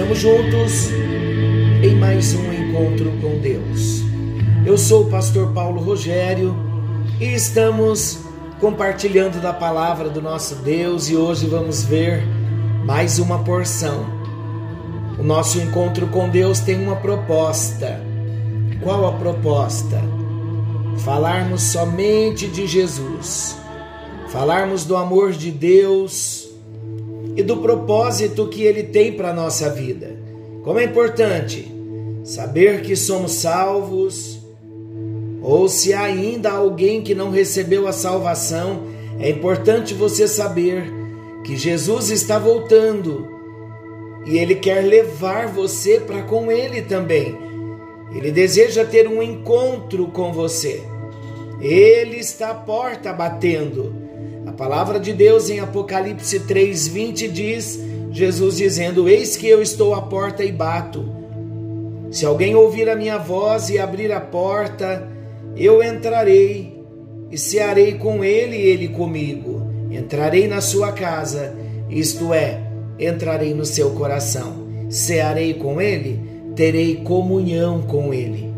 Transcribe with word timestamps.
estamos 0.00 0.18
juntos 0.18 0.90
em 1.82 1.94
mais 1.94 2.34
um 2.34 2.50
encontro 2.54 3.12
com 3.20 3.38
Deus. 3.38 4.00
Eu 4.64 4.78
sou 4.78 5.02
o 5.02 5.10
pastor 5.10 5.52
Paulo 5.52 5.78
Rogério 5.82 6.56
e 7.20 7.26
estamos 7.34 8.18
compartilhando 8.58 9.42
da 9.42 9.52
palavra 9.52 10.08
do 10.08 10.22
nosso 10.22 10.54
Deus 10.56 11.10
e 11.10 11.16
hoje 11.16 11.46
vamos 11.46 11.84
ver 11.84 12.24
mais 12.82 13.18
uma 13.18 13.44
porção. 13.44 14.06
O 15.18 15.22
nosso 15.22 15.60
encontro 15.60 16.06
com 16.06 16.30
Deus 16.30 16.60
tem 16.60 16.82
uma 16.82 16.96
proposta. 16.96 18.00
Qual 18.82 19.06
a 19.06 19.12
proposta? 19.12 20.02
Falarmos 21.04 21.60
somente 21.60 22.48
de 22.48 22.66
Jesus, 22.66 23.54
falarmos 24.30 24.86
do 24.86 24.96
amor 24.96 25.32
de 25.32 25.50
Deus 25.50 26.49
e 27.36 27.42
do 27.42 27.58
propósito 27.58 28.48
que 28.48 28.62
Ele 28.62 28.84
tem 28.84 29.12
para 29.12 29.30
a 29.30 29.34
nossa 29.34 29.70
vida. 29.70 30.16
Como 30.62 30.78
é 30.78 30.84
importante 30.84 31.70
saber 32.24 32.82
que 32.82 32.94
somos 32.94 33.32
salvos 33.32 34.40
ou 35.42 35.68
se 35.68 35.92
há 35.92 36.02
ainda 36.02 36.50
alguém 36.50 37.02
que 37.02 37.14
não 37.14 37.30
recebeu 37.30 37.86
a 37.88 37.92
salvação, 37.92 38.82
é 39.18 39.30
importante 39.30 39.94
você 39.94 40.28
saber 40.28 40.84
que 41.44 41.56
Jesus 41.56 42.10
está 42.10 42.38
voltando 42.38 43.26
e 44.26 44.36
ele 44.36 44.54
quer 44.54 44.84
levar 44.84 45.48
você 45.48 45.98
para 45.98 46.22
com 46.22 46.52
ele 46.52 46.82
também. 46.82 47.36
Ele 48.14 48.30
deseja 48.30 48.84
ter 48.84 49.08
um 49.08 49.22
encontro 49.22 50.08
com 50.08 50.32
você. 50.32 50.82
Ele 51.60 52.16
está 52.16 52.50
à 52.50 52.54
porta 52.54 53.12
batendo. 53.12 53.94
Palavra 54.60 55.00
de 55.00 55.14
Deus 55.14 55.48
em 55.48 55.58
Apocalipse 55.58 56.40
3:20 56.40 57.28
diz: 57.28 57.80
Jesus 58.12 58.58
dizendo: 58.58 59.08
Eis 59.08 59.34
que 59.34 59.48
eu 59.48 59.62
estou 59.62 59.94
à 59.94 60.02
porta 60.02 60.44
e 60.44 60.52
bato. 60.52 61.08
Se 62.10 62.26
alguém 62.26 62.54
ouvir 62.54 62.86
a 62.90 62.94
minha 62.94 63.16
voz 63.16 63.70
e 63.70 63.78
abrir 63.78 64.12
a 64.12 64.20
porta, 64.20 65.08
eu 65.56 65.82
entrarei 65.82 66.78
e 67.30 67.38
cearei 67.38 67.94
com 67.94 68.22
ele 68.22 68.54
e 68.54 68.66
ele 68.66 68.88
comigo. 68.88 69.62
Entrarei 69.90 70.46
na 70.46 70.60
sua 70.60 70.92
casa, 70.92 71.56
isto 71.88 72.34
é, 72.34 72.60
entrarei 72.98 73.54
no 73.54 73.64
seu 73.64 73.92
coração. 73.92 74.68
Cearei 74.90 75.54
com 75.54 75.80
ele, 75.80 76.20
terei 76.54 76.96
comunhão 76.96 77.80
com 77.80 78.12
ele. 78.12 78.49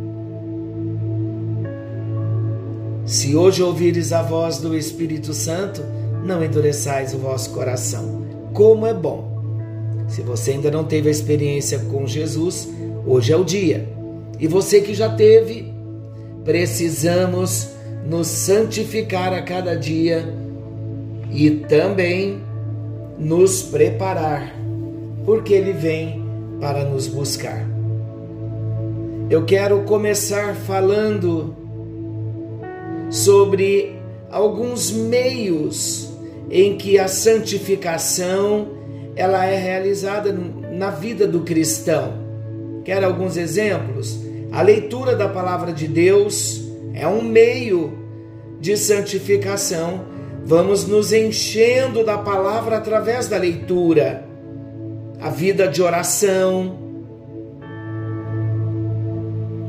Se 3.05 3.34
hoje 3.34 3.62
ouvires 3.62 4.12
a 4.12 4.22
voz 4.22 4.58
do 4.58 4.77
Espírito 4.77 5.34
Santo, 5.34 5.83
não 6.25 6.42
endureçais 6.42 7.12
o 7.12 7.19
vosso 7.19 7.50
coração. 7.50 8.22
Como 8.53 8.86
é 8.86 8.94
bom! 8.94 9.33
Se 10.09 10.22
você 10.22 10.53
ainda 10.53 10.71
não 10.71 10.84
teve 10.84 11.09
a 11.09 11.10
experiência 11.10 11.81
com 11.91 12.06
Jesus, 12.06 12.69
hoje 13.04 13.32
é 13.32 13.37
o 13.37 13.44
dia. 13.44 13.88
E 14.38 14.47
você 14.47 14.81
que 14.81 14.94
já 14.94 15.09
teve, 15.09 15.72
precisamos 16.44 17.71
nos 18.06 18.28
santificar 18.28 19.32
a 19.32 19.43
cada 19.43 19.76
dia 19.76 20.25
e 21.32 21.50
também 21.50 22.41
nos 23.19 23.62
preparar, 23.62 24.55
porque 25.25 25.55
Ele 25.55 25.72
vem 25.72 26.25
para 26.60 26.84
nos 26.84 27.09
buscar. 27.09 27.66
Eu 29.28 29.44
quero 29.44 29.82
começar 29.82 30.55
falando 30.55 31.62
sobre 33.12 33.95
alguns 34.31 34.91
meios 34.91 36.11
em 36.50 36.78
que 36.78 36.99
a 36.99 37.06
santificação 37.06 38.69
ela 39.15 39.45
é 39.45 39.55
realizada 39.55 40.33
na 40.33 40.89
vida 40.89 41.28
do 41.28 41.41
cristão. 41.41 42.15
Quer 42.83 43.05
alguns 43.05 43.37
exemplos? 43.37 44.19
A 44.50 44.62
leitura 44.62 45.15
da 45.15 45.28
palavra 45.28 45.75
de 45.75 45.87
Deus 45.87 46.62
é 46.95 47.06
um 47.06 47.23
meio 47.23 47.93
de 48.59 48.78
santificação. 48.78 50.06
Vamos 50.47 50.87
nos 50.87 51.12
enchendo 51.12 52.03
da 52.03 52.17
palavra 52.17 52.79
através 52.79 53.29
da 53.29 53.37
leitura. 53.37 54.25
A 55.21 55.29
vida 55.29 55.69
de 55.69 55.83
oração, 55.83 56.79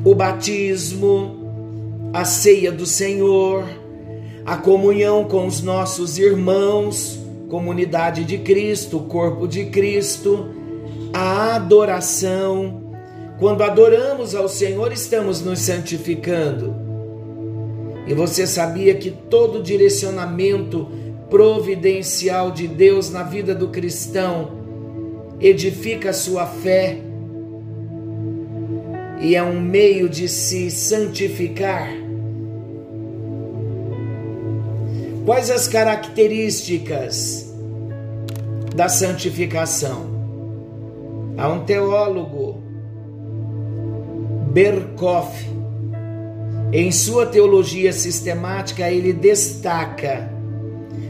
o 0.04 0.16
batismo, 0.16 1.43
a 2.14 2.24
ceia 2.24 2.72
do 2.72 2.86
Senhor, 2.86 3.66
a 4.46 4.56
comunhão 4.56 5.24
com 5.24 5.48
os 5.48 5.64
nossos 5.64 6.20
irmãos, 6.20 7.20
comunidade 7.50 8.24
de 8.24 8.38
Cristo, 8.38 9.00
corpo 9.00 9.48
de 9.48 9.66
Cristo, 9.66 10.48
a 11.12 11.56
adoração, 11.56 12.84
quando 13.40 13.64
adoramos 13.64 14.36
ao 14.36 14.48
Senhor, 14.48 14.94
estamos 14.94 15.42
nos 15.42 15.58
santificando. 15.60 16.76
E 18.06 18.14
você 18.14 18.46
sabia 18.46 18.94
que 18.94 19.10
todo 19.10 19.64
direcionamento 19.64 20.88
providencial 21.32 22.52
de 22.52 22.68
Deus 22.68 23.10
na 23.10 23.24
vida 23.24 23.56
do 23.56 23.70
cristão 23.70 24.52
edifica 25.40 26.12
a 26.12 26.14
sua 26.14 26.46
fé 26.46 27.00
e 29.20 29.36
é 29.36 29.42
um 29.42 29.60
meio 29.60 30.08
de 30.08 30.28
se 30.28 30.70
santificar? 30.70 32.03
Quais 35.26 35.50
as 35.50 35.70
características 35.70 37.50
da 38.76 38.90
santificação? 38.90 40.06
Há 41.38 41.48
um 41.48 41.64
teólogo 41.64 42.62
Berkoff. 44.52 45.32
Em 46.74 46.92
sua 46.92 47.26
teologia 47.26 47.94
sistemática, 47.94 48.92
ele 48.92 49.14
destaca 49.14 50.30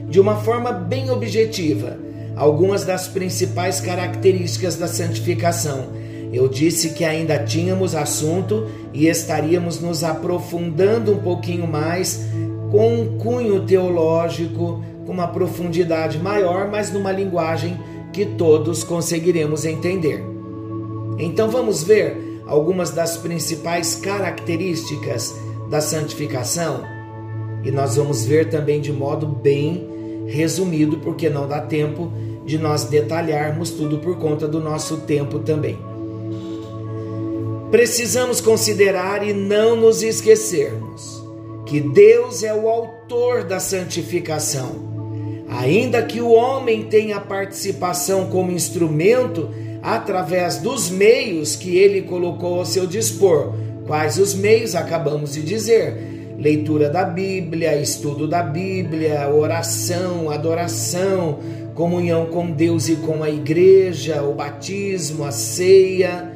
de 0.07 0.19
uma 0.19 0.35
forma 0.35 0.71
bem 0.71 1.09
objetiva 1.09 1.97
algumas 2.35 2.85
das 2.85 3.07
principais 3.07 3.81
características 3.81 4.75
da 4.75 4.87
santificação. 4.87 5.87
Eu 6.31 6.47
disse 6.47 6.91
que 6.91 7.03
ainda 7.03 7.39
tínhamos 7.39 7.95
assunto 7.95 8.69
e 8.93 9.07
estaríamos 9.07 9.79
nos 9.79 10.03
aprofundando 10.03 11.13
um 11.13 11.19
pouquinho 11.19 11.65
mais 11.65 12.21
com 12.73 12.91
um 12.91 13.19
cunho 13.19 13.63
teológico, 13.67 14.83
com 15.05 15.11
uma 15.11 15.27
profundidade 15.27 16.17
maior, 16.17 16.67
mas 16.71 16.91
numa 16.91 17.11
linguagem 17.11 17.79
que 18.11 18.25
todos 18.25 18.83
conseguiremos 18.83 19.63
entender. 19.63 20.23
Então 21.19 21.51
vamos 21.51 21.83
ver 21.83 22.41
algumas 22.47 22.89
das 22.89 23.15
principais 23.15 23.93
características 23.93 25.35
da 25.69 25.79
santificação 25.79 26.83
e 27.63 27.69
nós 27.69 27.95
vamos 27.95 28.25
ver 28.25 28.49
também 28.49 28.81
de 28.81 28.91
modo 28.91 29.27
bem 29.27 30.25
resumido, 30.25 30.97
porque 30.97 31.29
não 31.29 31.47
dá 31.47 31.61
tempo 31.61 32.11
de 32.43 32.57
nós 32.57 32.85
detalharmos 32.85 33.69
tudo 33.69 33.99
por 33.99 34.17
conta 34.17 34.47
do 34.47 34.59
nosso 34.59 34.97
tempo 35.01 35.37
também. 35.37 35.77
Precisamos 37.69 38.41
considerar 38.41 39.23
e 39.23 39.31
não 39.31 39.75
nos 39.75 40.01
esquecermos 40.01 41.12
que 41.73 41.81
Deus 41.81 42.43
é 42.43 42.53
o 42.53 42.69
autor 42.69 43.45
da 43.45 43.59
santificação. 43.59 45.43
Ainda 45.49 46.03
que 46.03 46.21
o 46.21 46.29
homem 46.29 46.83
tenha 46.83 47.19
participação 47.19 48.27
como 48.27 48.51
instrumento, 48.51 49.49
através 49.81 50.59
dos 50.59 50.91
meios 50.91 51.55
que 51.55 51.75
ele 51.75 52.03
colocou 52.03 52.59
ao 52.59 52.65
seu 52.65 52.85
dispor. 52.85 53.55
Quais 53.87 54.19
os 54.19 54.35
meios? 54.35 54.75
Acabamos 54.75 55.33
de 55.33 55.41
dizer: 55.41 56.35
leitura 56.37 56.91
da 56.91 57.05
Bíblia, 57.05 57.75
estudo 57.75 58.27
da 58.27 58.43
Bíblia, 58.43 59.27
oração, 59.33 60.29
adoração, 60.29 61.39
comunhão 61.73 62.27
com 62.27 62.51
Deus 62.51 62.87
e 62.87 62.97
com 62.97 63.23
a 63.23 63.31
igreja, 63.31 64.21
o 64.21 64.35
batismo, 64.35 65.25
a 65.25 65.31
ceia. 65.31 66.32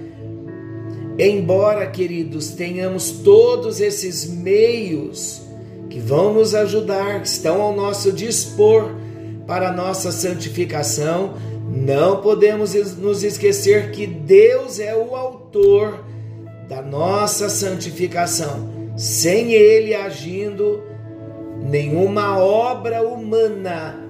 Embora, 1.20 1.88
queridos, 1.88 2.50
tenhamos 2.52 3.10
todos 3.10 3.82
esses 3.82 4.30
meios 4.30 5.42
que 5.90 6.00
vão 6.00 6.34
nos 6.34 6.54
ajudar, 6.54 7.22
que 7.22 7.28
estão 7.28 7.60
ao 7.60 7.76
nosso 7.76 8.12
dispor 8.12 8.92
para 9.48 9.70
a 9.70 9.74
nossa 9.74 10.12
santificação, 10.12 11.34
não 11.72 12.22
podemos 12.22 12.74
nos 12.98 13.24
esquecer 13.24 13.92
que 13.92 14.06
Deus 14.06 14.80
é 14.80 14.96
o 14.96 15.16
autor 15.16 16.04
da 16.70 16.84
nossa 16.84 17.50
santificação. 17.50 18.70
Sem 18.96 19.54
Ele 19.54 19.96
agindo, 19.96 20.84
nenhuma 21.68 22.38
obra 22.38 23.02
humana 23.02 24.04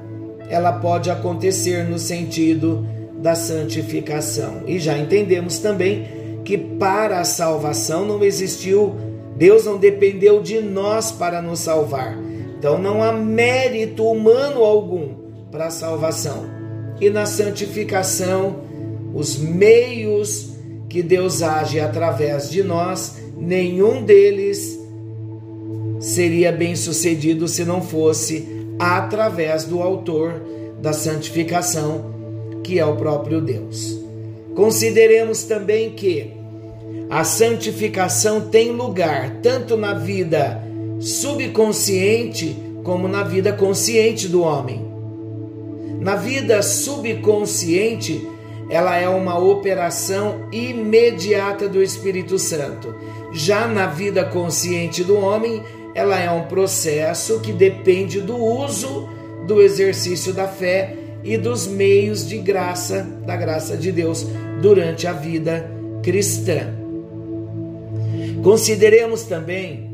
ela 0.50 0.74
pode 0.74 1.09
acontecer 1.09 1.83
no 1.86 2.00
sentido 2.00 2.86
da 3.18 3.33
santificação. 3.36 4.63
E 4.65 4.80
já 4.80 4.98
entendemos 4.98 5.59
também 5.59 6.17
que 6.47 6.57
para 6.57 7.19
a 7.19 7.25
salvação 7.25 8.05
não 8.05 8.23
existiu 8.23 8.95
Deus 9.35 9.65
não 9.65 9.77
dependeu 9.77 10.41
de 10.41 10.61
nós 10.61 11.11
para 11.11 11.41
nos 11.41 11.59
salvar. 11.59 12.17
Então 12.57 12.79
não 12.79 13.03
há 13.03 13.11
mérito 13.11 14.05
humano 14.05 14.63
algum 14.63 15.09
para 15.51 15.67
a 15.67 15.69
salvação. 15.69 16.45
E 17.01 17.09
na 17.09 17.25
santificação, 17.25 18.61
os 19.13 19.38
meios 19.38 20.53
que 20.88 21.03
Deus 21.03 21.44
age 21.44 21.81
através 21.81 22.49
de 22.49 22.63
nós, 22.63 23.17
nenhum 23.38 24.01
deles 24.01 24.79
seria 25.99 26.49
bem 26.49 26.77
sucedido 26.77 27.45
se 27.49 27.65
não 27.65 27.81
fosse 27.81 28.47
através 28.79 29.65
do 29.65 29.81
autor 29.81 30.41
da 30.81 30.94
santificação, 30.94 32.05
que 32.63 32.79
é 32.79 32.85
o 32.85 32.95
próprio 32.95 33.41
Deus. 33.41 33.99
Consideremos 34.55 35.44
também 35.44 35.91
que 35.91 36.37
a 37.09 37.24
santificação 37.24 38.42
tem 38.50 38.71
lugar 38.71 39.38
tanto 39.42 39.77
na 39.77 39.94
vida 39.94 40.62
subconsciente 41.00 42.56
como 42.83 43.07
na 43.07 43.24
vida 43.24 43.54
consciente 43.54 44.27
do 44.27 44.42
homem. 44.42 44.86
Na 46.00 46.15
vida 46.15 46.62
subconsciente, 46.62 48.27
ela 48.69 48.98
é 48.98 49.07
uma 49.07 49.39
operação 49.39 50.48
imediata 50.51 51.68
do 51.68 51.81
Espírito 51.81 52.38
Santo. 52.38 52.94
Já 53.31 53.68
na 53.68 53.88
vida 53.88 54.25
consciente 54.25 55.04
do 55.04 55.18
homem, 55.18 55.63
ela 55.95 56.19
é 56.19 56.30
um 56.30 56.44
processo 56.44 57.39
que 57.39 57.51
depende 57.51 58.19
do 58.19 58.36
uso 58.36 59.09
do 59.48 59.62
exercício 59.62 60.33
da 60.33 60.48
fé 60.48 60.95
e 61.24 61.38
dos 61.38 61.68
meios 61.68 62.27
de 62.27 62.38
graça, 62.38 63.07
da 63.25 63.36
graça 63.36 63.77
de 63.77 63.92
Deus 63.92 64.25
durante 64.62 65.07
a 65.07 65.13
vida 65.13 65.71
cristã. 66.04 66.76
Consideremos 68.44 69.24
também 69.24 69.88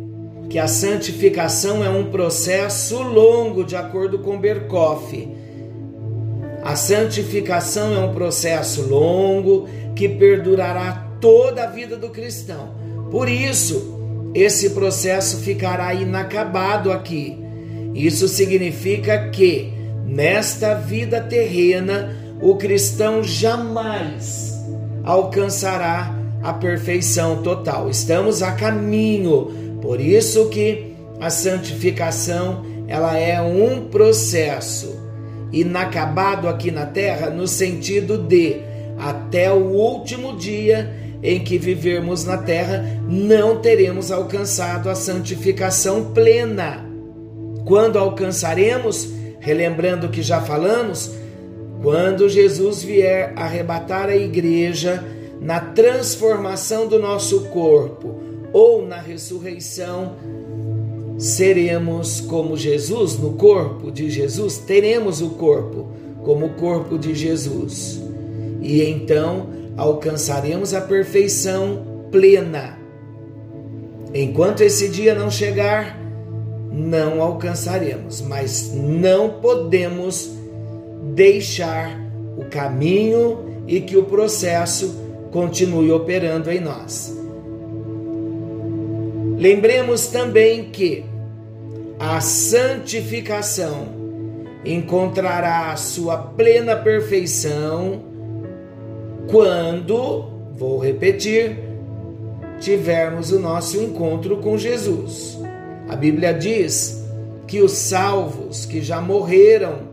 que 0.49 0.59
a 0.59 0.67
santificação 0.67 1.83
é 1.83 1.89
um 1.89 2.11
processo 2.11 3.01
longo, 3.01 3.63
de 3.63 3.75
acordo 3.75 4.19
com 4.19 4.39
Berkoff. 4.39 5.27
A 6.63 6.75
santificação 6.75 7.93
é 7.95 7.99
um 7.99 8.13
processo 8.13 8.87
longo 8.87 9.67
que 9.95 10.07
perdurará 10.07 11.09
toda 11.19 11.63
a 11.63 11.67
vida 11.67 11.97
do 11.97 12.09
cristão. 12.09 12.75
Por 13.09 13.27
isso, 13.27 14.31
esse 14.33 14.71
processo 14.71 15.37
ficará 15.37 15.93
inacabado 15.93 16.91
aqui. 16.91 17.37
Isso 17.93 18.27
significa 18.27 19.29
que, 19.29 19.73
nesta 20.05 20.73
vida 20.73 21.21
terrena, 21.21 22.15
o 22.41 22.55
cristão 22.55 23.23
jamais 23.23 24.53
alcançará 25.03 26.22
a 26.43 26.53
perfeição 26.53 27.41
total. 27.41 27.89
Estamos 27.89 28.43
a 28.43 28.51
caminho. 28.51 29.79
Por 29.81 29.99
isso 29.99 30.49
que 30.49 30.93
a 31.19 31.29
santificação, 31.29 32.65
ela 32.87 33.17
é 33.17 33.41
um 33.41 33.85
processo 33.85 35.01
inacabado 35.51 36.49
aqui 36.49 36.69
na 36.69 36.85
terra 36.85 37.29
no 37.29 37.47
sentido 37.47 38.17
de 38.17 38.57
até 38.97 39.51
o 39.51 39.71
último 39.71 40.35
dia 40.35 40.93
em 41.23 41.39
que 41.39 41.57
vivermos 41.57 42.25
na 42.25 42.37
terra, 42.37 42.83
não 43.07 43.61
teremos 43.61 44.11
alcançado 44.11 44.89
a 44.89 44.95
santificação 44.95 46.11
plena. 46.13 46.85
Quando 47.65 47.97
alcançaremos, 47.97 49.09
relembrando 49.39 50.09
que 50.09 50.21
já 50.21 50.41
falamos, 50.41 51.13
quando 51.81 52.27
Jesus 52.27 52.83
vier 52.83 53.31
arrebatar 53.37 54.09
a 54.09 54.15
igreja 54.17 55.01
na 55.43 55.59
transformação 55.59 56.87
do 56.87 56.97
nosso 56.97 57.41
corpo 57.49 58.15
ou 58.53 58.87
na 58.87 58.97
ressurreição, 58.97 60.13
seremos 61.17 62.21
como 62.21 62.55
Jesus 62.55 63.19
no 63.19 63.33
corpo 63.33 63.91
de 63.91 64.09
Jesus, 64.09 64.57
teremos 64.57 65.21
o 65.21 65.31
corpo 65.31 65.89
como 66.23 66.45
o 66.45 66.53
corpo 66.53 66.97
de 66.97 67.13
Jesus. 67.13 68.01
E 68.61 68.81
então 68.83 69.49
alcançaremos 69.75 70.73
a 70.73 70.79
perfeição 70.79 72.07
plena. 72.09 72.79
Enquanto 74.13 74.61
esse 74.61 74.87
dia 74.87 75.13
não 75.13 75.29
chegar, 75.29 75.99
não 76.71 77.21
alcançaremos, 77.21 78.21
mas 78.21 78.71
não 78.73 79.41
podemos 79.41 80.31
deixar 81.13 81.99
o 82.37 82.45
caminho 82.45 83.39
e 83.67 83.81
que 83.81 83.97
o 83.97 84.03
processo 84.03 85.02
continue 85.33 85.91
operando 85.91 86.51
em 86.51 86.59
nós. 86.59 87.17
Lembremos 89.37 90.07
também 90.07 90.65
que 90.65 91.03
a 91.99 92.21
santificação 92.21 93.87
encontrará 94.63 95.75
sua 95.75 96.17
plena 96.17 96.75
perfeição 96.75 98.03
quando, 99.29 100.25
vou 100.53 100.77
repetir, 100.79 101.57
tivermos 102.59 103.31
o 103.31 103.39
nosso 103.39 103.77
encontro 103.77 104.37
com 104.37 104.55
Jesus. 104.55 105.39
A 105.89 105.95
Bíblia 105.95 106.33
diz 106.33 107.03
que 107.47 107.59
os 107.59 107.71
salvos 107.71 108.65
que 108.65 108.81
já 108.81 109.01
morreram 109.01 109.91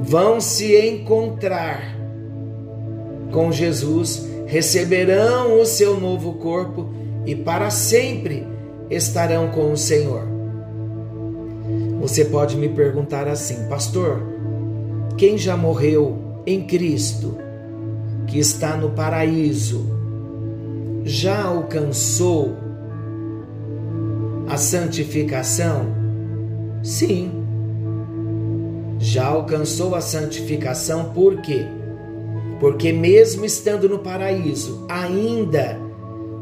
vão 0.00 0.40
se 0.40 0.74
encontrar 0.76 1.99
com 3.30 3.50
Jesus, 3.52 4.26
receberão 4.46 5.60
o 5.60 5.64
seu 5.64 5.98
novo 5.98 6.34
corpo 6.34 6.90
e 7.24 7.34
para 7.34 7.70
sempre 7.70 8.46
estarão 8.90 9.50
com 9.50 9.72
o 9.72 9.76
Senhor. 9.76 10.22
Você 12.00 12.24
pode 12.24 12.56
me 12.56 12.68
perguntar 12.68 13.28
assim, 13.28 13.68
pastor, 13.68 14.22
quem 15.16 15.36
já 15.36 15.56
morreu 15.56 16.42
em 16.46 16.66
Cristo, 16.66 17.36
que 18.26 18.38
está 18.38 18.76
no 18.76 18.90
paraíso, 18.90 19.86
já 21.04 21.42
alcançou 21.42 22.56
a 24.48 24.56
santificação? 24.56 25.86
Sim, 26.82 27.30
já 28.98 29.26
alcançou 29.26 29.94
a 29.94 30.00
santificação, 30.00 31.12
por 31.12 31.40
quê? 31.42 31.66
Porque, 32.60 32.92
mesmo 32.92 33.44
estando 33.44 33.88
no 33.88 33.98
paraíso, 33.98 34.84
ainda 34.88 35.80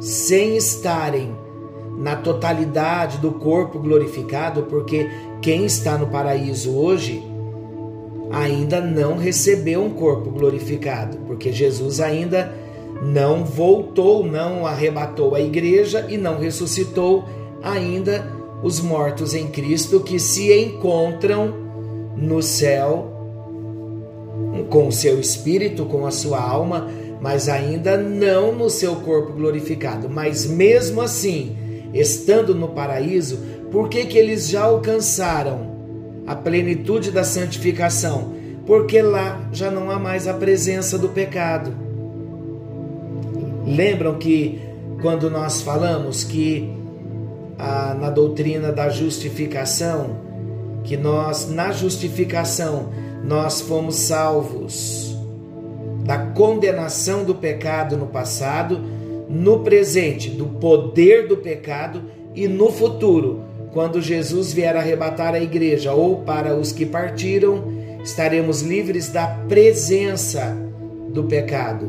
sem 0.00 0.56
estarem 0.56 1.34
na 1.96 2.16
totalidade 2.16 3.18
do 3.18 3.32
corpo 3.32 3.78
glorificado, 3.78 4.64
porque 4.64 5.08
quem 5.40 5.64
está 5.64 5.96
no 5.96 6.08
paraíso 6.08 6.76
hoje 6.76 7.22
ainda 8.30 8.80
não 8.80 9.16
recebeu 9.16 9.82
um 9.82 9.90
corpo 9.90 10.30
glorificado, 10.30 11.18
porque 11.26 11.52
Jesus 11.52 12.00
ainda 12.00 12.52
não 13.02 13.44
voltou, 13.44 14.24
não 14.24 14.66
arrebatou 14.66 15.34
a 15.34 15.40
igreja 15.40 16.06
e 16.08 16.16
não 16.16 16.38
ressuscitou 16.38 17.24
ainda 17.62 18.32
os 18.62 18.80
mortos 18.80 19.34
em 19.34 19.48
Cristo 19.48 20.00
que 20.00 20.18
se 20.18 20.52
encontram 20.52 21.54
no 22.16 22.42
céu 22.42 23.17
com 24.64 24.88
o 24.88 24.92
seu 24.92 25.20
espírito, 25.20 25.84
com 25.86 26.06
a 26.06 26.10
sua 26.10 26.40
alma, 26.40 26.88
mas 27.20 27.48
ainda 27.48 27.96
não 27.96 28.54
no 28.54 28.70
seu 28.70 28.96
corpo 28.96 29.32
glorificado. 29.32 30.08
Mas 30.08 30.46
mesmo 30.46 31.00
assim, 31.00 31.56
estando 31.92 32.54
no 32.54 32.68
paraíso, 32.68 33.38
por 33.70 33.88
que 33.88 34.06
que 34.06 34.18
eles 34.18 34.48
já 34.48 34.62
alcançaram 34.62 35.78
a 36.28 36.36
plenitude 36.36 37.10
da 37.10 37.24
santificação, 37.24 38.34
porque 38.66 39.00
lá 39.00 39.48
já 39.50 39.70
não 39.70 39.90
há 39.90 39.98
mais 39.98 40.28
a 40.28 40.34
presença 40.34 40.98
do 40.98 41.08
pecado. 41.08 41.72
Lembram 43.64 44.18
que 44.18 44.60
quando 45.00 45.30
nós 45.30 45.62
falamos 45.62 46.24
que 46.24 46.70
a, 47.58 47.94
na 47.94 48.10
doutrina 48.10 48.70
da 48.70 48.90
justificação, 48.90 50.18
que 50.84 50.98
nós 50.98 51.48
na 51.50 51.72
justificação 51.72 52.90
nós 53.24 53.60
fomos 53.60 53.96
salvos 53.96 55.16
da 56.04 56.18
condenação 56.18 57.24
do 57.24 57.34
pecado 57.34 57.96
no 57.96 58.06
passado, 58.06 58.80
no 59.28 59.60
presente 59.60 60.30
do 60.30 60.46
poder 60.46 61.28
do 61.28 61.36
pecado 61.36 62.02
e 62.34 62.48
no 62.48 62.70
futuro 62.70 63.48
quando 63.72 64.00
Jesus 64.00 64.52
vier 64.52 64.76
arrebatar 64.76 65.34
a 65.34 65.40
igreja 65.40 65.92
ou 65.92 66.22
para 66.22 66.56
os 66.56 66.72
que 66.72 66.86
partiram, 66.86 67.64
estaremos 68.02 68.62
livres 68.62 69.08
da 69.08 69.26
presença 69.48 70.56
do 71.10 71.24
pecado. 71.24 71.88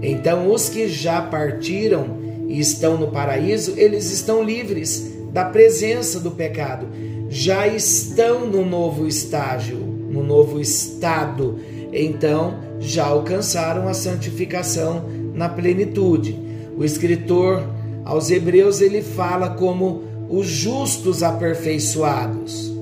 Então, 0.00 0.50
os 0.50 0.68
que 0.68 0.88
já 0.88 1.20
partiram 1.20 2.18
e 2.48 2.58
estão 2.60 2.96
no 2.96 3.08
paraíso, 3.08 3.74
eles 3.76 4.10
estão 4.10 4.42
livres 4.42 5.12
da 5.32 5.44
presença 5.44 6.20
do 6.20 6.30
pecado. 6.30 6.86
Já 7.28 7.66
estão 7.66 8.46
no 8.46 8.64
novo 8.64 9.06
estágio, 9.06 9.87
no 10.18 10.24
novo 10.24 10.60
estado. 10.60 11.58
Então, 11.92 12.58
já 12.80 13.06
alcançaram 13.06 13.88
a 13.88 13.94
santificação 13.94 15.04
na 15.34 15.48
plenitude. 15.48 16.38
O 16.76 16.84
escritor 16.84 17.62
aos 18.04 18.30
Hebreus 18.30 18.80
ele 18.80 19.02
fala 19.02 19.50
como 19.50 20.02
os 20.28 20.46
justos 20.46 21.22
aperfeiçoados. 21.22 22.72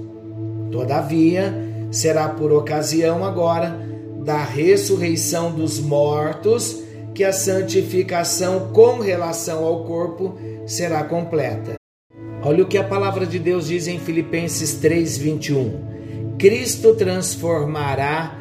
Todavia, 0.70 1.54
será 1.90 2.28
por 2.28 2.52
ocasião 2.52 3.24
agora 3.24 3.78
da 4.24 4.42
ressurreição 4.42 5.52
dos 5.52 5.78
mortos 5.78 6.82
que 7.14 7.22
a 7.22 7.32
santificação 7.32 8.70
com 8.72 8.98
relação 8.98 9.64
ao 9.64 9.84
corpo 9.84 10.36
será 10.66 11.04
completa. 11.04 11.74
Olha 12.42 12.62
o 12.62 12.66
que 12.66 12.76
a 12.76 12.84
palavra 12.84 13.24
de 13.24 13.38
Deus 13.38 13.68
diz 13.68 13.86
em 13.86 13.98
Filipenses 13.98 14.74
3:21. 14.74 15.95
Cristo 16.38 16.94
transformará 16.94 18.38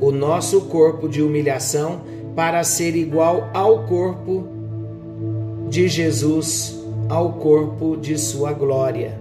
o 0.00 0.12
nosso 0.12 0.62
corpo 0.62 1.08
de 1.08 1.22
humilhação 1.22 2.02
para 2.36 2.62
ser 2.62 2.94
igual 2.94 3.48
ao 3.54 3.86
corpo 3.86 4.46
de 5.70 5.88
Jesus, 5.88 6.78
ao 7.08 7.32
corpo 7.32 7.96
de 7.96 8.18
sua 8.18 8.52
glória. 8.52 9.18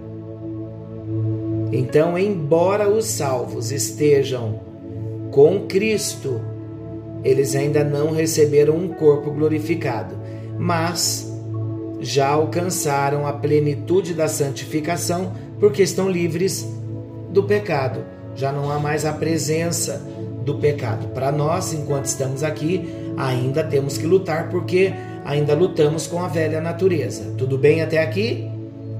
Então, 1.71 2.17
embora 2.17 2.89
os 2.89 3.05
salvos 3.05 3.71
estejam 3.71 4.59
com 5.31 5.65
Cristo, 5.65 6.41
eles 7.23 7.55
ainda 7.55 7.83
não 7.83 8.11
receberam 8.11 8.75
um 8.75 8.89
corpo 8.89 9.31
glorificado, 9.31 10.15
mas 10.59 11.33
já 12.01 12.27
alcançaram 12.27 13.25
a 13.25 13.31
plenitude 13.31 14.13
da 14.13 14.27
santificação 14.27 15.31
porque 15.59 15.81
estão 15.81 16.09
livres 16.09 16.67
do 17.31 17.43
pecado. 17.43 18.16
Já 18.37 18.51
não 18.51 18.71
há 18.71 18.79
mais 18.79 19.03
a 19.03 19.11
presença 19.11 20.01
do 20.45 20.55
pecado. 20.59 21.07
Para 21.07 21.31
nós, 21.31 21.73
enquanto 21.73 22.05
estamos 22.05 22.43
aqui, 22.43 22.87
ainda 23.17 23.63
temos 23.63 23.97
que 23.97 24.05
lutar 24.05 24.49
porque 24.49 24.93
ainda 25.25 25.55
lutamos 25.55 26.05
com 26.05 26.23
a 26.23 26.27
velha 26.27 26.61
natureza. 26.61 27.33
Tudo 27.35 27.57
bem 27.57 27.81
até 27.81 27.97
aqui? 27.97 28.47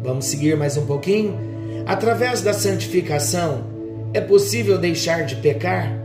Vamos 0.03 0.25
seguir 0.25 0.57
mais 0.57 0.75
um 0.75 0.87
pouquinho? 0.87 1.37
Através 1.85 2.41
da 2.41 2.51
santificação, 2.51 3.63
é 4.11 4.19
possível 4.19 4.77
deixar 4.79 5.23
de 5.23 5.35
pecar? 5.35 5.95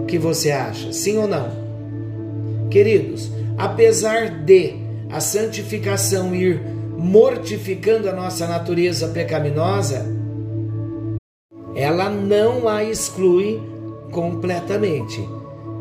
O 0.00 0.04
que 0.04 0.18
você 0.18 0.50
acha? 0.50 0.92
Sim 0.92 1.18
ou 1.18 1.28
não? 1.28 1.48
Queridos, 2.70 3.30
apesar 3.56 4.44
de 4.44 4.74
a 5.08 5.20
santificação 5.20 6.34
ir 6.34 6.60
mortificando 6.98 8.08
a 8.08 8.12
nossa 8.12 8.46
natureza 8.48 9.08
pecaminosa, 9.08 10.21
ela 11.74 12.08
não 12.08 12.68
a 12.68 12.84
exclui 12.84 13.60
completamente. 14.10 15.26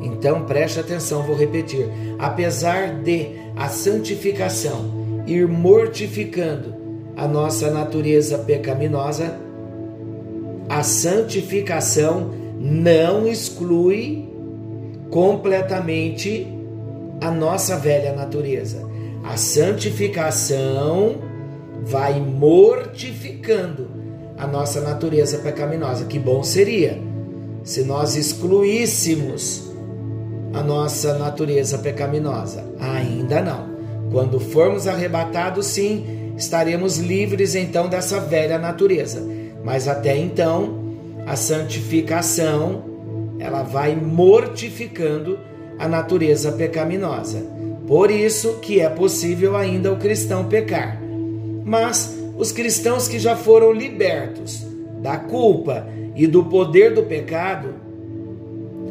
Então 0.02 0.44
preste 0.44 0.80
atenção, 0.80 1.24
vou 1.24 1.36
repetir. 1.36 1.88
Apesar 2.18 3.02
de 3.02 3.30
a 3.56 3.68
santificação 3.68 5.24
ir 5.28 5.48
mortificando 5.48 6.74
a 7.16 7.28
nossa 7.28 7.70
natureza 7.70 8.38
pecaminosa, 8.40 9.38
a 10.68 10.82
santificação 10.84 12.32
não 12.60 13.28
exclui 13.28 14.30
completamente 15.10 16.48
a 17.20 17.30
nossa 17.30 17.78
velha 17.78 18.14
natureza. 18.14 18.90
A 19.24 19.38
santificação 19.38 21.18
vai 21.84 22.20
mortificando 22.20 24.01
a 24.42 24.48
nossa 24.48 24.82
natureza 24.82 25.38
pecaminosa. 25.38 26.06
Que 26.06 26.18
bom 26.18 26.42
seria 26.42 27.00
se 27.64 27.84
nós 27.84 28.16
excluíssemos 28.16 29.72
a 30.52 30.64
nossa 30.64 31.14
natureza 31.14 31.78
pecaminosa. 31.78 32.66
Ainda 32.80 33.40
não. 33.40 33.70
Quando 34.12 34.40
formos 34.40 34.88
arrebatados, 34.88 35.68
sim, 35.68 36.34
estaremos 36.36 36.98
livres 36.98 37.54
então 37.54 37.88
dessa 37.88 38.20
velha 38.20 38.58
natureza. 38.58 39.22
Mas 39.64 39.88
até 39.88 40.18
então, 40.18 40.96
a 41.28 41.36
santificação 41.36 42.84
ela 43.38 43.62
vai 43.62 43.96
mortificando 43.96 45.38
a 45.78 45.88
natureza 45.88 46.52
pecaminosa. 46.52 47.46
Por 47.88 48.10
isso 48.10 48.56
que 48.56 48.82
é 48.82 48.90
possível 48.90 49.56
ainda 49.56 49.94
o 49.94 49.98
cristão 49.98 50.46
pecar. 50.46 51.00
Mas 51.64 52.21
os 52.42 52.52
cristãos 52.52 53.08
que 53.08 53.20
já 53.20 53.36
foram 53.36 53.72
libertos 53.72 54.66
da 55.00 55.16
culpa 55.16 55.88
e 56.16 56.26
do 56.26 56.44
poder 56.46 56.92
do 56.92 57.04
pecado, 57.04 57.76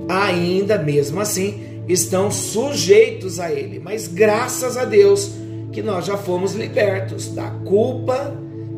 ainda 0.08 0.78
mesmo 0.78 1.18
assim 1.18 1.82
estão 1.88 2.30
sujeitos 2.30 3.40
a 3.40 3.50
ele. 3.50 3.80
Mas 3.80 4.06
graças 4.06 4.76
a 4.76 4.84
Deus 4.84 5.32
que 5.72 5.82
nós 5.82 6.06
já 6.06 6.16
fomos 6.16 6.54
libertos 6.54 7.26
da 7.34 7.50
culpa, 7.50 8.32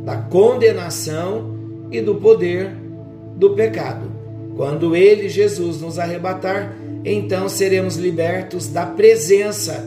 da 0.07 0.17
condenação 0.17 1.55
e 1.91 2.00
do 2.00 2.14
poder 2.14 2.75
do 3.37 3.50
pecado. 3.50 4.11
Quando 4.57 4.97
ele, 4.97 5.29
Jesus, 5.29 5.83
nos 5.83 5.99
arrebatar, 5.99 6.75
então 7.05 7.47
seremos 7.47 7.97
libertos 7.97 8.69
da 8.69 8.87
presença 8.87 9.85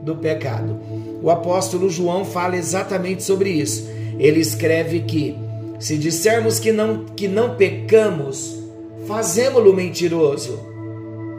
do 0.00 0.14
pecado. 0.14 0.78
O 1.20 1.28
apóstolo 1.28 1.90
João 1.90 2.24
fala 2.24 2.56
exatamente 2.56 3.24
sobre 3.24 3.50
isso. 3.50 3.97
Ele 4.18 4.40
escreve 4.40 5.00
que 5.00 5.36
se 5.78 5.96
dissermos 5.96 6.58
que 6.58 6.72
não 6.72 7.04
que 7.04 7.28
não 7.28 7.54
pecamos, 7.54 8.58
fazemos-lo 9.06 9.72
mentiroso 9.72 10.58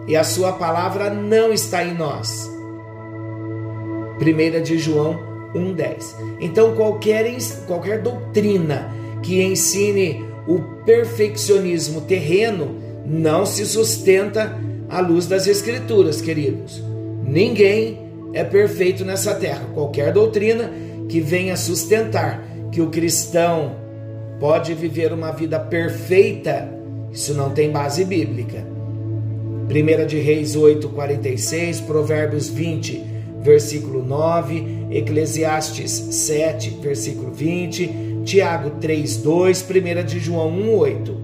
e 0.07 0.15
a 0.15 0.23
sua 0.23 0.53
palavra 0.53 1.09
não 1.09 1.53
está 1.53 1.83
em 1.83 1.93
nós. 1.93 2.49
1 4.19 4.63
de 4.63 4.77
João 4.77 5.19
1:10. 5.53 6.15
Então 6.39 6.75
qualquer 6.75 7.25
qualquer 7.67 8.01
doutrina 8.01 8.93
que 9.21 9.41
ensine 9.41 10.25
o 10.47 10.59
perfeccionismo 10.85 12.01
terreno 12.01 12.75
não 13.05 13.45
se 13.45 13.65
sustenta 13.65 14.57
à 14.89 14.99
luz 14.99 15.27
das 15.27 15.47
escrituras, 15.47 16.21
queridos. 16.21 16.81
Ninguém 17.23 17.99
é 18.33 18.43
perfeito 18.43 19.05
nessa 19.05 19.35
terra. 19.35 19.65
Qualquer 19.73 20.11
doutrina 20.11 20.71
que 21.07 21.19
venha 21.19 21.55
sustentar 21.55 22.43
que 22.71 22.81
o 22.81 22.89
cristão 22.89 23.75
pode 24.39 24.73
viver 24.73 25.11
uma 25.11 25.31
vida 25.31 25.59
perfeita, 25.59 26.69
isso 27.11 27.33
não 27.33 27.49
tem 27.49 27.71
base 27.71 28.05
bíblica. 28.05 28.65
1 29.69 30.07
de 30.07 30.19
Reis 30.19 30.55
8, 30.55 30.89
46, 30.89 31.81
Provérbios 31.81 32.49
20, 32.49 33.03
versículo 33.41 34.03
9, 34.03 34.87
Eclesiastes 34.91 35.91
7, 35.91 36.79
versículo 36.81 37.31
20, 37.31 38.23
Tiago 38.25 38.71
3, 38.81 39.17
2, 39.17 39.61
1 39.69 40.05
de 40.05 40.19
João 40.19 40.49
1, 40.49 40.75
8. 40.75 41.17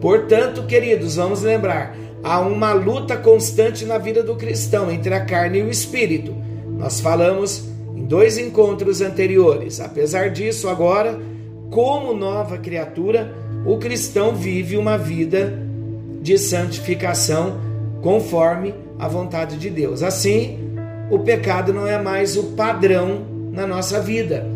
Portanto, 0.00 0.66
queridos, 0.66 1.16
vamos 1.16 1.42
lembrar, 1.42 1.96
há 2.22 2.40
uma 2.40 2.72
luta 2.72 3.16
constante 3.16 3.84
na 3.84 3.98
vida 3.98 4.22
do 4.22 4.36
cristão 4.36 4.90
entre 4.90 5.12
a 5.12 5.24
carne 5.24 5.58
e 5.58 5.62
o 5.62 5.70
espírito. 5.70 6.34
Nós 6.78 7.00
falamos 7.00 7.75
em 7.96 8.04
dois 8.04 8.36
encontros 8.36 9.00
anteriores. 9.00 9.80
Apesar 9.80 10.30
disso, 10.30 10.68
agora, 10.68 11.18
como 11.70 12.14
nova 12.14 12.58
criatura, 12.58 13.34
o 13.64 13.78
cristão 13.78 14.34
vive 14.34 14.76
uma 14.76 14.98
vida 14.98 15.58
de 16.20 16.36
santificação 16.36 17.58
conforme 18.02 18.74
a 18.98 19.08
vontade 19.08 19.56
de 19.56 19.70
Deus. 19.70 20.02
Assim, 20.02 20.58
o 21.10 21.18
pecado 21.20 21.72
não 21.72 21.86
é 21.86 22.00
mais 22.00 22.36
o 22.36 22.52
padrão 22.52 23.22
na 23.50 23.66
nossa 23.66 24.00
vida. 24.00 24.46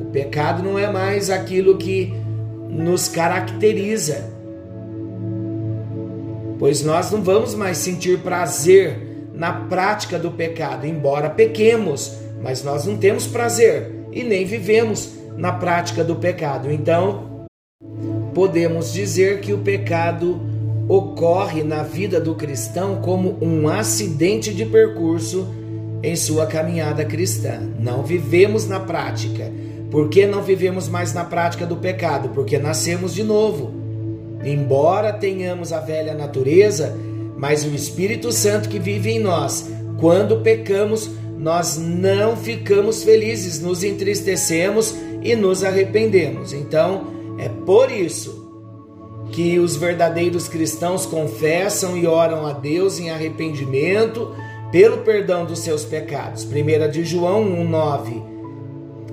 O 0.00 0.06
pecado 0.06 0.62
não 0.62 0.78
é 0.78 0.90
mais 0.90 1.30
aquilo 1.30 1.78
que 1.78 2.12
nos 2.68 3.08
caracteriza. 3.08 4.30
Pois 6.58 6.82
nós 6.82 7.10
não 7.12 7.22
vamos 7.22 7.54
mais 7.54 7.78
sentir 7.78 8.18
prazer 8.18 9.06
na 9.32 9.52
prática 9.52 10.18
do 10.18 10.32
pecado, 10.32 10.86
embora 10.86 11.30
pequemos, 11.30 12.18
mas 12.42 12.62
nós 12.62 12.84
não 12.84 12.96
temos 12.96 13.26
prazer 13.26 13.92
e 14.12 14.22
nem 14.22 14.44
vivemos 14.44 15.12
na 15.36 15.52
prática 15.52 16.02
do 16.02 16.16
pecado. 16.16 16.70
Então, 16.70 17.46
podemos 18.34 18.92
dizer 18.92 19.40
que 19.40 19.52
o 19.52 19.58
pecado 19.58 20.40
ocorre 20.88 21.62
na 21.62 21.82
vida 21.82 22.20
do 22.20 22.34
cristão 22.34 23.00
como 23.02 23.36
um 23.42 23.68
acidente 23.68 24.52
de 24.54 24.64
percurso 24.64 25.46
em 26.02 26.16
sua 26.16 26.46
caminhada 26.46 27.04
cristã. 27.04 27.60
Não 27.78 28.02
vivemos 28.02 28.66
na 28.66 28.80
prática. 28.80 29.52
Por 29.90 30.08
que 30.08 30.26
não 30.26 30.42
vivemos 30.42 30.88
mais 30.88 31.12
na 31.12 31.24
prática 31.24 31.66
do 31.66 31.76
pecado? 31.76 32.30
Porque 32.30 32.58
nascemos 32.58 33.14
de 33.14 33.22
novo. 33.22 33.72
Embora 34.44 35.12
tenhamos 35.12 35.72
a 35.72 35.80
velha 35.80 36.14
natureza, 36.14 36.96
mas 37.36 37.64
o 37.64 37.74
Espírito 37.74 38.30
Santo 38.32 38.68
que 38.68 38.78
vive 38.78 39.10
em 39.10 39.18
nós, 39.18 39.70
quando 39.98 40.40
pecamos, 40.40 41.10
nós 41.38 41.78
não 41.78 42.36
ficamos 42.36 43.04
felizes, 43.04 43.60
nos 43.60 43.84
entristecemos 43.84 44.94
e 45.22 45.36
nos 45.36 45.62
arrependemos. 45.62 46.52
Então, 46.52 47.06
é 47.38 47.48
por 47.48 47.90
isso 47.90 48.46
que 49.30 49.58
os 49.58 49.76
verdadeiros 49.76 50.48
cristãos 50.48 51.06
confessam 51.06 51.96
e 51.96 52.06
oram 52.06 52.46
a 52.46 52.52
Deus 52.52 52.98
em 52.98 53.10
arrependimento, 53.10 54.34
pelo 54.72 54.98
perdão 54.98 55.44
dos 55.44 55.60
seus 55.60 55.84
pecados. 55.84 56.44
1 56.44 56.90
de 56.90 57.04
João 57.04 57.44
1,9. 57.44 58.22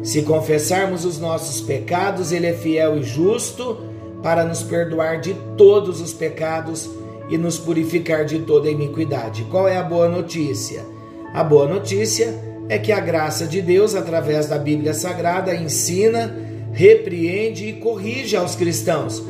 Se 0.03 0.24
confessarmos 0.24 1.05
os 1.05 1.20
nossos 1.20 1.62
pecados, 1.62 2.32
Ele 2.32 2.48
é 2.48 2.53
fiel 2.53 2.98
e 2.98 3.03
justo 3.03 3.77
para 4.22 4.44
nos 4.44 4.63
perdoar 4.63 5.22
de 5.22 5.36
todos 5.58 6.01
os 6.01 6.13
pecados 6.13 6.89
e 7.29 7.38
nos 7.38 7.58
purificar 7.58 8.25
de 8.25 8.39
toda 8.39 8.70
iniquidade. 8.70 9.44
Qual 9.46 9.67
é 9.67 9.77
a 9.77 9.84
boa 9.84 10.10
notícia? 10.10 10.94
A 11.35 11.43
boa 11.43 11.67
notícia 11.67 12.33
é 12.69 12.79
que 12.79 12.93
a 12.93 12.99
graça 13.01 13.45
de 13.45 13.61
Deus, 13.61 13.93
através 13.93 14.47
da 14.47 14.57
Bíblia 14.57 14.93
Sagrada, 14.93 15.53
ensina, 15.53 16.33
repreende 16.71 17.67
e 17.67 17.73
corrige 17.73 18.37
aos 18.37 18.55
cristãos, 18.55 19.21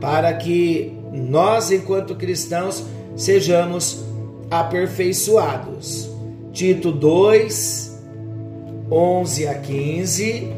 para 0.00 0.32
que 0.34 0.96
nós, 1.12 1.72
enquanto 1.72 2.14
cristãos, 2.14 2.84
sejamos 3.16 4.04
aperfeiçoados. 4.48 6.08
Tito 6.52 6.92
2, 6.92 8.04
11 8.88 9.48
a 9.48 9.54
15 9.54 10.52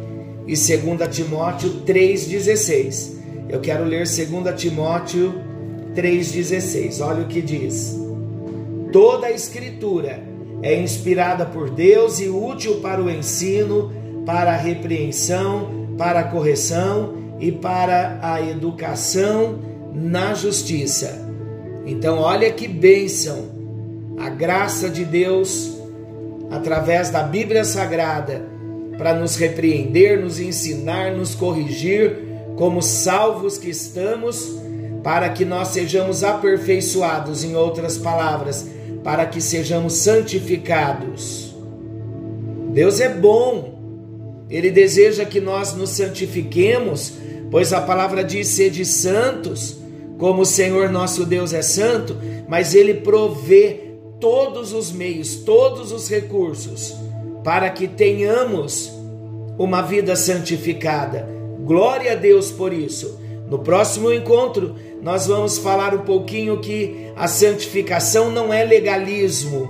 e 0.46 0.54
2 0.54 1.16
Timóteo 1.16 1.80
3,16. 1.86 3.12
Eu 3.48 3.60
quero 3.60 3.84
ler 3.84 4.04
2 4.04 4.54
Timóteo 4.54 5.32
3,16. 5.96 7.00
Olha 7.02 7.22
o 7.22 7.26
que 7.26 7.40
diz: 7.40 7.98
Toda 8.92 9.28
a 9.28 9.32
Escritura 9.32 10.29
é 10.62 10.80
inspirada 10.80 11.46
por 11.46 11.70
Deus 11.70 12.20
e 12.20 12.28
útil 12.28 12.76
para 12.76 13.02
o 13.02 13.10
ensino, 13.10 13.92
para 14.26 14.52
a 14.52 14.56
repreensão, 14.56 15.94
para 15.96 16.20
a 16.20 16.24
correção 16.24 17.14
e 17.38 17.50
para 17.50 18.18
a 18.22 18.40
educação 18.40 19.58
na 19.94 20.34
justiça. 20.34 21.28
Então, 21.86 22.18
olha 22.18 22.50
que 22.52 22.68
bênção 22.68 23.48
a 24.18 24.28
graça 24.28 24.88
de 24.90 25.04
Deus 25.04 25.78
através 26.50 27.10
da 27.10 27.22
Bíblia 27.22 27.64
Sagrada 27.64 28.44
para 28.98 29.14
nos 29.14 29.36
repreender, 29.36 30.20
nos 30.20 30.38
ensinar, 30.38 31.12
nos 31.12 31.34
corrigir, 31.34 32.28
como 32.56 32.82
salvos 32.82 33.56
que 33.56 33.70
estamos, 33.70 34.58
para 35.02 35.30
que 35.30 35.46
nós 35.46 35.68
sejamos 35.68 36.22
aperfeiçoados, 36.22 37.42
em 37.42 37.56
outras 37.56 37.96
palavras, 37.96 38.66
para 39.02 39.26
que 39.26 39.40
sejamos 39.40 39.94
santificados. 39.94 41.54
Deus 42.72 43.00
é 43.00 43.08
bom, 43.08 44.46
Ele 44.48 44.70
deseja 44.70 45.24
que 45.24 45.40
nós 45.40 45.74
nos 45.74 45.90
santifiquemos, 45.90 47.12
pois 47.50 47.72
a 47.72 47.80
palavra 47.80 48.22
diz: 48.22 48.48
sede 48.48 48.84
santos, 48.84 49.76
como 50.18 50.42
o 50.42 50.46
Senhor 50.46 50.90
nosso 50.90 51.24
Deus 51.24 51.52
é 51.52 51.62
santo, 51.62 52.16
mas 52.48 52.74
Ele 52.74 52.94
provê 52.94 53.90
todos 54.20 54.72
os 54.72 54.92
meios, 54.92 55.36
todos 55.36 55.92
os 55.92 56.08
recursos 56.08 56.94
para 57.42 57.70
que 57.70 57.88
tenhamos 57.88 58.92
uma 59.58 59.82
vida 59.82 60.14
santificada. 60.16 61.28
Glória 61.64 62.12
a 62.12 62.14
Deus 62.14 62.50
por 62.50 62.72
isso. 62.72 63.18
No 63.48 63.58
próximo 63.58 64.12
encontro, 64.12 64.76
nós 65.02 65.26
vamos 65.26 65.58
falar 65.58 65.94
um 65.94 66.02
pouquinho 66.02 66.60
que 66.60 67.10
a 67.16 67.26
santificação 67.26 68.30
não 68.30 68.52
é 68.52 68.64
legalismo, 68.64 69.68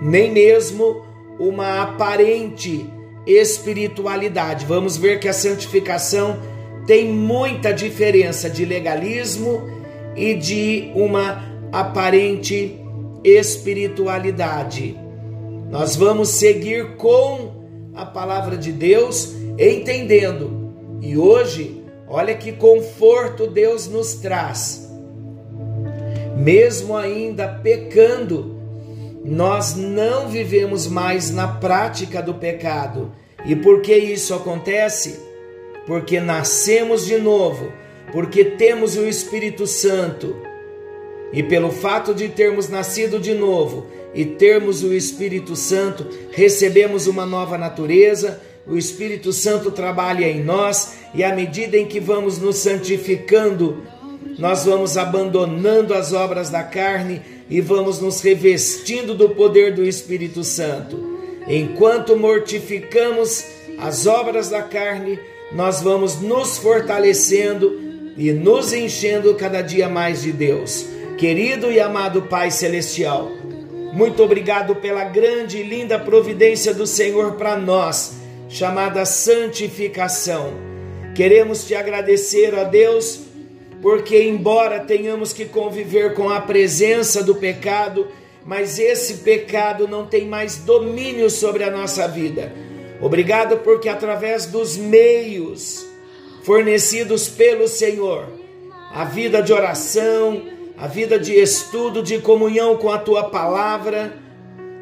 nem 0.00 0.30
mesmo 0.30 1.02
uma 1.38 1.82
aparente 1.82 2.88
espiritualidade. 3.26 4.64
Vamos 4.66 4.96
ver 4.96 5.20
que 5.20 5.28
a 5.28 5.32
santificação 5.32 6.38
tem 6.86 7.06
muita 7.10 7.72
diferença 7.72 8.48
de 8.48 8.64
legalismo 8.64 9.62
e 10.16 10.34
de 10.34 10.90
uma 10.94 11.42
aparente 11.72 12.80
espiritualidade. 13.22 14.96
Nós 15.70 15.96
vamos 15.96 16.30
seguir 16.30 16.96
com 16.96 17.90
a 17.94 18.04
palavra 18.04 18.56
de 18.56 18.70
Deus, 18.70 19.34
entendendo. 19.58 20.72
E 21.00 21.16
hoje, 21.16 21.83
olha 22.14 22.34
que 22.36 22.52
conforto 22.52 23.48
Deus 23.48 23.88
nos 23.88 24.14
traz. 24.14 24.88
Mesmo 26.36 26.96
ainda 26.96 27.48
pecando, 27.48 28.56
nós 29.24 29.74
não 29.74 30.28
vivemos 30.28 30.86
mais 30.86 31.32
na 31.32 31.48
prática 31.48 32.22
do 32.22 32.34
pecado. 32.34 33.10
E 33.44 33.56
por 33.56 33.80
que 33.80 33.96
isso 33.96 34.32
acontece? 34.32 35.18
Porque 35.88 36.20
nascemos 36.20 37.04
de 37.04 37.18
novo, 37.18 37.72
porque 38.12 38.44
temos 38.44 38.96
o 38.96 39.04
Espírito 39.06 39.66
Santo 39.66 40.36
e 41.32 41.42
pelo 41.42 41.72
fato 41.72 42.14
de 42.14 42.28
termos 42.28 42.68
nascido 42.68 43.18
de 43.18 43.34
novo 43.34 43.88
e 44.14 44.24
termos 44.24 44.84
o 44.84 44.94
Espírito 44.94 45.56
Santo, 45.56 46.06
recebemos 46.30 47.08
uma 47.08 47.26
nova 47.26 47.58
natureza. 47.58 48.40
O 48.66 48.78
Espírito 48.78 49.32
Santo 49.32 49.70
trabalha 49.70 50.24
em 50.24 50.42
nós 50.42 50.94
e 51.14 51.22
à 51.22 51.34
medida 51.34 51.76
em 51.76 51.86
que 51.86 52.00
vamos 52.00 52.38
nos 52.38 52.56
santificando, 52.56 53.82
nós 54.38 54.64
vamos 54.64 54.96
abandonando 54.96 55.92
as 55.92 56.12
obras 56.12 56.48
da 56.48 56.62
carne 56.62 57.20
e 57.48 57.60
vamos 57.60 58.00
nos 58.00 58.20
revestindo 58.22 59.14
do 59.14 59.30
poder 59.30 59.74
do 59.74 59.84
Espírito 59.84 60.42
Santo. 60.42 61.18
Enquanto 61.46 62.16
mortificamos 62.16 63.44
as 63.78 64.06
obras 64.06 64.48
da 64.48 64.62
carne, 64.62 65.18
nós 65.52 65.82
vamos 65.82 66.20
nos 66.20 66.56
fortalecendo 66.56 67.78
e 68.16 68.32
nos 68.32 68.72
enchendo 68.72 69.34
cada 69.34 69.60
dia 69.60 69.88
mais 69.88 70.22
de 70.22 70.32
Deus. 70.32 70.86
Querido 71.18 71.70
e 71.70 71.78
amado 71.78 72.22
Pai 72.22 72.50
Celestial, 72.50 73.30
muito 73.92 74.22
obrigado 74.22 74.74
pela 74.76 75.04
grande 75.04 75.58
e 75.58 75.62
linda 75.62 75.98
providência 75.98 76.72
do 76.72 76.86
Senhor 76.86 77.32
para 77.32 77.56
nós, 77.56 78.23
chamada 78.54 79.04
santificação. 79.04 80.54
Queremos 81.12 81.66
te 81.66 81.74
agradecer, 81.74 82.54
ó 82.54 82.62
Deus, 82.62 83.22
porque, 83.82 84.22
embora 84.22 84.78
tenhamos 84.78 85.32
que 85.32 85.44
conviver 85.44 86.14
com 86.14 86.30
a 86.30 86.40
presença 86.40 87.20
do 87.20 87.34
pecado, 87.34 88.06
mas 88.46 88.78
esse 88.78 89.24
pecado 89.24 89.88
não 89.88 90.06
tem 90.06 90.28
mais 90.28 90.58
domínio 90.58 91.28
sobre 91.28 91.64
a 91.64 91.70
nossa 91.70 92.06
vida. 92.06 92.52
Obrigado 93.00 93.56
porque, 93.56 93.88
através 93.88 94.46
dos 94.46 94.76
meios 94.76 95.84
fornecidos 96.44 97.28
pelo 97.28 97.66
Senhor, 97.66 98.28
a 98.92 99.04
vida 99.04 99.42
de 99.42 99.52
oração, 99.52 100.44
a 100.78 100.86
vida 100.86 101.18
de 101.18 101.34
estudo, 101.34 102.04
de 102.04 102.20
comunhão 102.20 102.76
com 102.76 102.88
a 102.88 102.98
tua 102.98 103.24
palavra, 103.24 104.16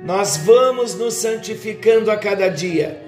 nós 0.04 0.36
vamos 0.36 0.94
nos 0.94 1.14
santificando 1.14 2.10
a 2.10 2.18
cada 2.18 2.50
dia, 2.50 3.01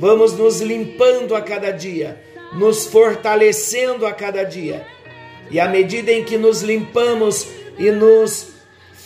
vamos 0.00 0.32
nos 0.32 0.62
limpando 0.62 1.34
a 1.34 1.42
cada 1.42 1.70
dia, 1.70 2.18
nos 2.54 2.86
fortalecendo 2.86 4.06
a 4.06 4.12
cada 4.12 4.44
dia. 4.44 4.86
E 5.50 5.60
à 5.60 5.68
medida 5.68 6.10
em 6.10 6.24
que 6.24 6.38
nos 6.38 6.62
limpamos 6.62 7.46
e 7.78 7.90
nos 7.90 8.48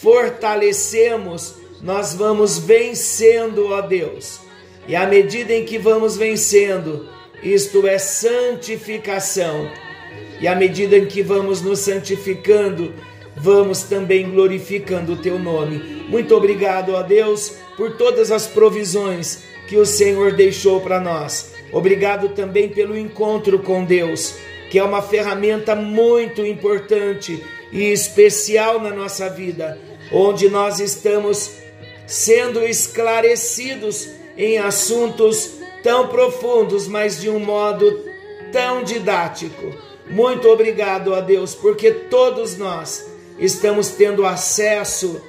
fortalecemos, 0.01 1.57
nós 1.83 2.15
vamos 2.15 2.59
vencendo, 2.59 3.73
ó 3.73 3.81
Deus. 3.81 4.39
E 4.87 4.95
à 4.95 5.05
medida 5.05 5.53
em 5.53 5.65
que 5.65 5.79
vamos 5.79 6.17
vencendo, 6.17 7.09
isto 7.43 7.89
é 7.89 7.99
santificação. 7.99 9.69
E 10.41 10.47
à 10.47 10.55
medida 10.55 10.97
em 10.97 11.07
que 11.07 11.23
vamos 11.23 11.61
nos 11.61 11.81
santificando, 11.81 12.95
vamos 13.37 13.83
também 13.83 14.31
glorificando 14.31 15.15
o 15.15 15.17
teu 15.17 15.41
nome. 15.41 16.05
Muito 16.09 16.37
obrigado, 16.37 16.93
ó 16.93 17.03
Deus, 17.03 17.57
por 17.77 17.97
todas 17.97 18.31
as 18.31 18.47
provisões 18.47 19.54
que 19.67 19.77
o 19.77 19.87
Senhor 19.87 20.33
deixou 20.33 20.81
para 20.81 21.01
nós. 21.01 21.53
Obrigado 21.73 22.31
também 22.31 22.69
pelo 22.69 22.97
encontro 22.97 23.59
com 23.59 23.85
Deus, 23.85 24.35
que 24.71 24.79
é 24.79 24.85
uma 24.85 25.03
ferramenta 25.03 25.75
muito 25.75 26.45
importante 26.45 27.45
e 27.73 27.91
especial 27.91 28.81
na 28.81 28.91
nossa 28.91 29.29
vida, 29.29 29.79
onde 30.13 30.49
nós 30.49 30.79
estamos 30.79 31.51
sendo 32.07 32.65
esclarecidos 32.65 34.09
em 34.37 34.59
assuntos 34.59 35.53
tão 35.83 36.09
profundos, 36.09 36.87
mas 36.87 37.21
de 37.21 37.29
um 37.29 37.39
modo 37.39 38.05
tão 38.53 38.83
didático. 38.83 39.75
Muito 40.09 40.49
obrigado 40.49 41.15
a 41.15 41.21
Deus, 41.21 41.55
porque 41.55 41.91
todos 41.91 42.57
nós 42.57 43.07
estamos 43.39 43.89
tendo 43.91 44.25
acesso 44.25 45.21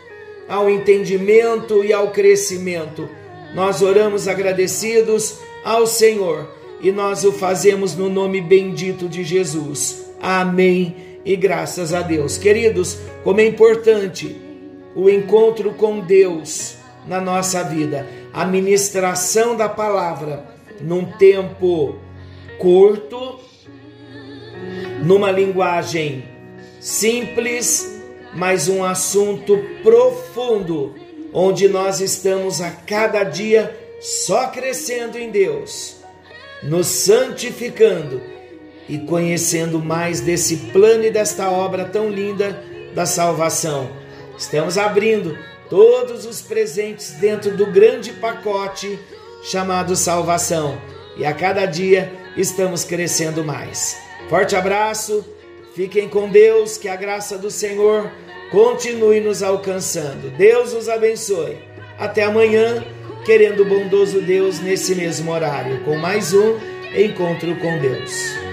ao 0.48 0.70
entendimento 0.70 1.84
e 1.84 1.92
ao 1.92 2.12
crescimento. 2.12 3.10
Nós 3.56 3.82
oramos 3.82 4.28
agradecidos 4.28 5.40
ao 5.64 5.88
Senhor 5.88 6.48
e 6.82 6.92
nós 6.92 7.24
o 7.24 7.32
fazemos 7.32 7.96
no 7.96 8.10
nome 8.10 8.42
bendito 8.42 9.08
de 9.08 9.24
Jesus. 9.24 10.06
Amém 10.22 11.20
e 11.26 11.36
graças 11.36 11.94
a 11.94 12.02
Deus. 12.02 12.38
Queridos, 12.38 12.98
como 13.24 13.40
é 13.40 13.48
importante 13.48 14.36
o 14.94 15.10
encontro 15.10 15.74
com 15.74 16.02
Deus 16.02 16.76
na 17.08 17.20
nossa 17.22 17.64
vida, 17.64 18.06
a 18.34 18.46
ministração 18.46 19.56
da 19.56 19.70
palavra 19.70 20.46
num 20.82 21.06
tempo 21.14 21.96
curto, 22.60 23.40
numa 25.02 25.32
linguagem 25.32 26.26
simples 26.80 27.96
mas 28.36 28.68
um 28.68 28.84
assunto 28.84 29.58
profundo, 29.82 30.94
onde 31.38 31.68
nós 31.68 32.00
estamos 32.00 32.62
a 32.62 32.72
cada 32.72 33.22
dia 33.24 33.78
só 34.00 34.48
crescendo 34.48 35.18
em 35.18 35.30
Deus, 35.30 35.98
nos 36.64 36.88
santificando 36.88 38.22
e 38.88 39.00
conhecendo 39.00 39.80
mais 39.80 40.22
desse 40.22 40.56
plano 40.72 41.04
e 41.04 41.12
desta 41.12 41.52
obra 41.52 41.84
tão 41.84 42.10
linda 42.10 42.64
da 42.94 43.06
salvação. 43.06 43.90
Estamos 44.38 44.78
abrindo 44.78 45.38
todos 45.70 46.26
os 46.26 46.42
presentes 46.42 47.12
dentro 47.12 47.58
do 47.58 47.66
grande 47.66 48.14
pacote 48.14 48.98
chamado 49.44 49.94
salvação 49.98 50.82
e 51.18 51.26
a 51.26 51.34
cada 51.34 51.66
dia 51.66 52.14
estamos 52.38 52.86
crescendo 52.86 53.44
mais. 53.44 53.98
Forte 54.30 54.56
abraço, 54.56 55.26
fiquem 55.76 56.08
com 56.08 56.30
Deus, 56.30 56.78
que 56.78 56.88
a 56.88 56.96
graça 56.96 57.38
do 57.38 57.52
Senhor 57.52 58.10
continue 58.56 59.20
nos 59.20 59.44
alcançando. 59.44 60.30
Deus 60.30 60.72
os 60.72 60.88
abençoe. 60.88 61.58
Até 62.00 62.24
amanhã, 62.24 62.86
querendo 63.26 63.64
o 63.64 63.66
bondoso 63.66 64.22
Deus 64.22 64.62
nesse 64.62 64.96
mesmo 64.96 65.30
horário, 65.30 65.84
com 65.84 65.98
mais 65.98 66.34
um 66.34 66.56
encontro 66.96 67.54
com 67.58 67.78
Deus. 67.80 68.45